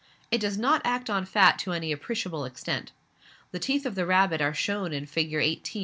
[0.31, 2.91] It does not act on fat to any appreciable extent.
[3.51, 5.79] The teeth of the rabbit are shown in Figure XVIII.